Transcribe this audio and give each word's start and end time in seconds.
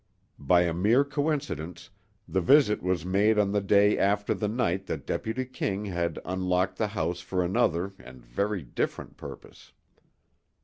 By 0.39 0.61
a 0.61 0.73
mere 0.73 1.03
coincidence, 1.05 1.91
the 2.27 2.41
visit 2.41 2.81
was 2.81 3.05
made 3.05 3.37
on 3.37 3.51
the 3.51 3.61
day 3.61 3.99
after 3.99 4.33
the 4.33 4.47
night 4.47 4.87
that 4.87 5.05
Deputy 5.05 5.45
King 5.45 5.85
had 5.85 6.17
unlocked 6.25 6.79
the 6.79 6.87
house 6.87 7.19
for 7.21 7.43
another 7.45 7.93
and 7.99 8.25
very 8.25 8.63
different 8.63 9.15
purpose. 9.15 9.73